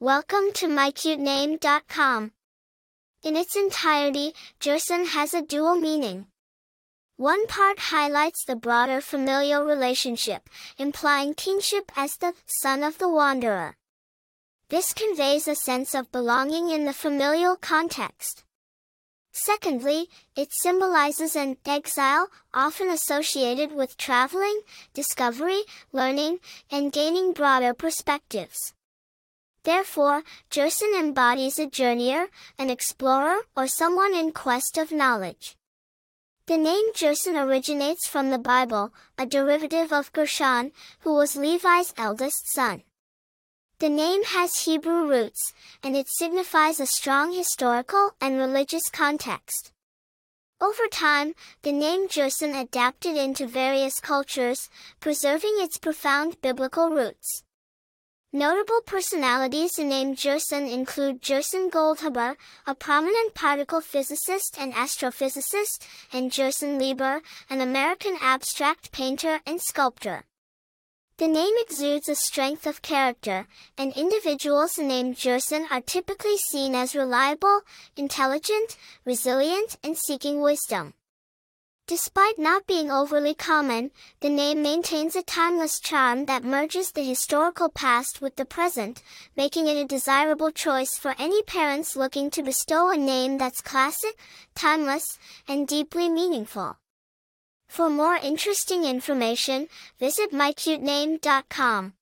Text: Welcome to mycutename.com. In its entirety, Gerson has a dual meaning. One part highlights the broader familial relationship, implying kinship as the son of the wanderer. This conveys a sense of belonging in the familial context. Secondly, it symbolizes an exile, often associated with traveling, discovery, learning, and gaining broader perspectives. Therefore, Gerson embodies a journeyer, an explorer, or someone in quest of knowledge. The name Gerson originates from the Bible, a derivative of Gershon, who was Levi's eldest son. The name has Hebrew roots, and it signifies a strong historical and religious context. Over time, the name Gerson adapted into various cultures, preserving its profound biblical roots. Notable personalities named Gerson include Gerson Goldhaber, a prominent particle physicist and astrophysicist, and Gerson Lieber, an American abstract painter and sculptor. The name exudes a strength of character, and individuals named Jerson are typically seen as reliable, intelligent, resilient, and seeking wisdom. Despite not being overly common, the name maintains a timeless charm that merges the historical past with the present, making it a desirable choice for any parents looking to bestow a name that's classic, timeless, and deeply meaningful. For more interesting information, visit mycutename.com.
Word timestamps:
Welcome 0.00 0.52
to 0.54 0.68
mycutename.com. 0.68 2.30
In 3.24 3.36
its 3.36 3.56
entirety, 3.56 4.32
Gerson 4.60 5.06
has 5.06 5.34
a 5.34 5.42
dual 5.42 5.74
meaning. 5.74 6.26
One 7.16 7.48
part 7.48 7.80
highlights 7.80 8.44
the 8.44 8.54
broader 8.54 9.00
familial 9.00 9.64
relationship, 9.64 10.48
implying 10.78 11.34
kinship 11.34 11.90
as 11.96 12.16
the 12.16 12.34
son 12.46 12.84
of 12.84 12.98
the 12.98 13.08
wanderer. 13.08 13.74
This 14.68 14.92
conveys 14.92 15.48
a 15.48 15.56
sense 15.56 15.96
of 15.96 16.12
belonging 16.12 16.70
in 16.70 16.84
the 16.84 16.92
familial 16.92 17.56
context. 17.56 18.44
Secondly, 19.32 20.08
it 20.36 20.50
symbolizes 20.52 21.34
an 21.34 21.56
exile, 21.66 22.28
often 22.54 22.88
associated 22.88 23.72
with 23.72 23.96
traveling, 23.96 24.60
discovery, 24.94 25.62
learning, 25.90 26.38
and 26.70 26.92
gaining 26.92 27.32
broader 27.32 27.74
perspectives. 27.74 28.74
Therefore, 29.68 30.22
Gerson 30.48 30.94
embodies 30.94 31.58
a 31.58 31.66
journeyer, 31.66 32.28
an 32.58 32.70
explorer, 32.70 33.40
or 33.54 33.66
someone 33.66 34.14
in 34.14 34.32
quest 34.32 34.78
of 34.78 34.90
knowledge. 34.90 35.58
The 36.46 36.56
name 36.56 36.86
Gerson 36.94 37.36
originates 37.36 38.06
from 38.06 38.30
the 38.30 38.38
Bible, 38.38 38.94
a 39.18 39.26
derivative 39.26 39.92
of 39.92 40.10
Gershon, 40.14 40.72
who 41.00 41.12
was 41.12 41.36
Levi's 41.36 41.92
eldest 41.98 42.50
son. 42.50 42.82
The 43.78 43.90
name 43.90 44.22
has 44.24 44.64
Hebrew 44.64 45.06
roots, 45.06 45.52
and 45.82 45.94
it 45.94 46.08
signifies 46.08 46.80
a 46.80 46.86
strong 46.86 47.34
historical 47.34 48.12
and 48.22 48.38
religious 48.38 48.88
context. 48.88 49.72
Over 50.62 50.88
time, 50.90 51.34
the 51.60 51.72
name 51.72 52.08
Gerson 52.08 52.54
adapted 52.54 53.18
into 53.18 53.46
various 53.46 54.00
cultures, 54.00 54.70
preserving 54.98 55.56
its 55.58 55.76
profound 55.76 56.40
biblical 56.40 56.88
roots. 56.88 57.44
Notable 58.32 58.82
personalities 58.84 59.78
named 59.78 60.18
Gerson 60.18 60.66
include 60.66 61.22
Gerson 61.22 61.70
Goldhaber, 61.70 62.36
a 62.66 62.74
prominent 62.74 63.32
particle 63.32 63.80
physicist 63.80 64.58
and 64.60 64.74
astrophysicist, 64.74 65.78
and 66.12 66.30
Gerson 66.30 66.78
Lieber, 66.78 67.22
an 67.48 67.62
American 67.62 68.18
abstract 68.20 68.92
painter 68.92 69.40
and 69.46 69.62
sculptor. 69.62 70.24
The 71.16 71.26
name 71.26 71.54
exudes 71.56 72.06
a 72.10 72.14
strength 72.14 72.66
of 72.66 72.82
character, 72.82 73.46
and 73.78 73.96
individuals 73.96 74.76
named 74.76 75.16
Jerson 75.16 75.66
are 75.70 75.80
typically 75.80 76.36
seen 76.36 76.74
as 76.74 76.94
reliable, 76.94 77.62
intelligent, 77.96 78.76
resilient, 79.06 79.78
and 79.82 79.96
seeking 79.96 80.42
wisdom. 80.42 80.92
Despite 81.88 82.38
not 82.38 82.66
being 82.66 82.90
overly 82.90 83.32
common, 83.32 83.92
the 84.20 84.28
name 84.28 84.60
maintains 84.62 85.16
a 85.16 85.22
timeless 85.22 85.80
charm 85.80 86.26
that 86.26 86.44
merges 86.44 86.92
the 86.92 87.02
historical 87.02 87.70
past 87.70 88.20
with 88.20 88.36
the 88.36 88.44
present, 88.44 89.02
making 89.38 89.68
it 89.68 89.78
a 89.78 89.86
desirable 89.86 90.50
choice 90.50 90.98
for 90.98 91.14
any 91.18 91.42
parents 91.44 91.96
looking 91.96 92.30
to 92.32 92.42
bestow 92.42 92.90
a 92.90 92.96
name 92.98 93.38
that's 93.38 93.62
classic, 93.62 94.18
timeless, 94.54 95.18
and 95.48 95.66
deeply 95.66 96.10
meaningful. 96.10 96.76
For 97.70 97.88
more 97.88 98.16
interesting 98.16 98.84
information, 98.84 99.68
visit 99.98 100.30
mycutename.com. 100.30 101.94